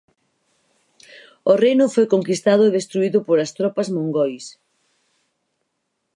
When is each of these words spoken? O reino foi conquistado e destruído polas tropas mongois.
O 1.51 1.53
reino 1.63 1.85
foi 1.95 2.05
conquistado 2.13 2.63
e 2.65 2.75
destruído 2.77 3.19
polas 3.27 3.51
tropas 3.57 3.87
mongois. 3.95 4.45